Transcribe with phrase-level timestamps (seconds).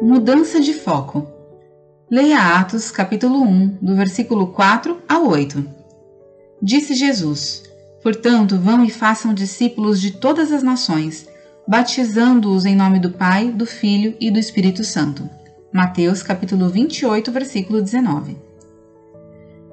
[0.00, 1.26] Mudança de foco.
[2.08, 5.64] Leia Atos, capítulo 1, do versículo 4 ao 8.
[6.62, 7.64] Disse Jesus:
[8.00, 11.28] Portanto, vão e façam discípulos de todas as nações,
[11.66, 15.28] batizando-os em nome do Pai, do Filho e do Espírito Santo.
[15.72, 18.36] Mateus, capítulo 28, versículo 19.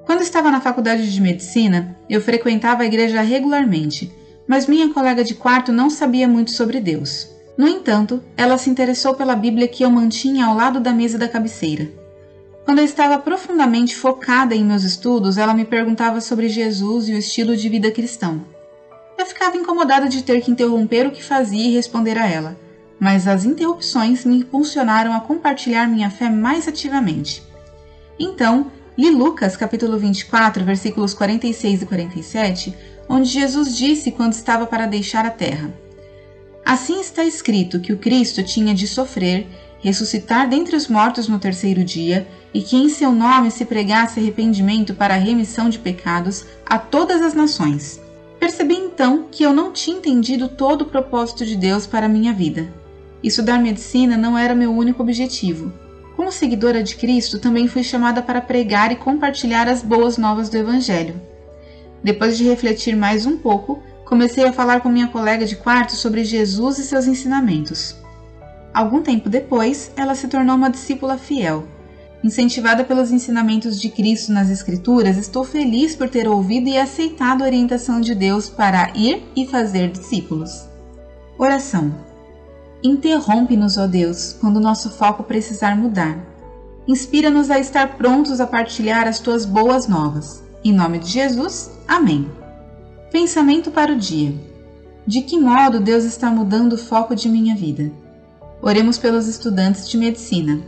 [0.07, 4.11] Quando estava na faculdade de medicina, eu frequentava a igreja regularmente,
[4.47, 7.34] mas minha colega de quarto não sabia muito sobre Deus.
[7.57, 11.27] No entanto, ela se interessou pela Bíblia que eu mantinha ao lado da mesa da
[11.27, 11.89] cabeceira.
[12.65, 17.17] Quando eu estava profundamente focada em meus estudos, ela me perguntava sobre Jesus e o
[17.17, 18.41] estilo de vida cristão.
[19.17, 22.57] Eu ficava incomodada de ter que interromper o que fazia e responder a ela,
[22.99, 27.41] mas as interrupções me impulsionaram a compartilhar minha fé mais ativamente.
[28.19, 32.75] Então, li Lucas capítulo 24, versículos 46 e 47,
[33.07, 35.71] onde Jesus disse quando estava para deixar a terra:
[36.65, 39.47] Assim está escrito que o Cristo tinha de sofrer,
[39.79, 44.95] ressuscitar dentre os mortos no terceiro dia, e que em seu nome se pregasse arrependimento
[44.95, 48.01] para a remissão de pecados a todas as nações.
[48.39, 52.33] Percebi então que eu não tinha entendido todo o propósito de Deus para a minha
[52.33, 52.67] vida.
[53.21, 55.71] Estudar medicina não era meu único objetivo.
[56.15, 60.57] Como seguidora de Cristo, também fui chamada para pregar e compartilhar as boas novas do
[60.57, 61.21] Evangelho.
[62.03, 66.23] Depois de refletir mais um pouco, comecei a falar com minha colega de quarto sobre
[66.23, 67.95] Jesus e seus ensinamentos.
[68.73, 71.65] Algum tempo depois, ela se tornou uma discípula fiel.
[72.23, 77.45] Incentivada pelos ensinamentos de Cristo nas Escrituras, estou feliz por ter ouvido e aceitado a
[77.45, 80.67] orientação de Deus para ir e fazer discípulos.
[81.37, 81.93] Oração.
[82.83, 86.17] Interrompe-nos, ó Deus, quando nosso foco precisar mudar.
[86.87, 90.43] Inspira-nos a estar prontos a partilhar as tuas boas novas.
[90.63, 92.29] Em nome de Jesus, amém.
[93.11, 94.33] Pensamento para o dia:
[95.05, 97.91] De que modo Deus está mudando o foco de minha vida?
[98.61, 100.61] Oremos pelos estudantes de medicina.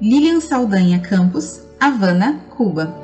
[0.00, 2.94] Lilian Saldanha Campos, Havana, Cuba.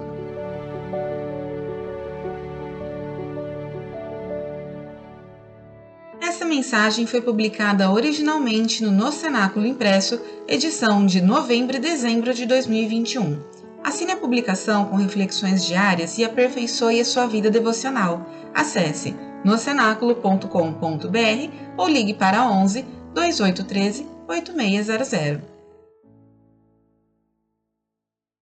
[6.20, 12.44] Essa mensagem foi publicada originalmente no No Cenáculo Impresso, edição de novembro e dezembro de
[12.44, 13.53] 2021.
[13.84, 18.26] Assine a publicação com reflexões diárias e aperfeiçoe a sua vida devocional.
[18.54, 19.14] Acesse
[19.44, 20.48] nocenáculo.com.br
[21.76, 25.53] ou ligue para 11 2813 8600.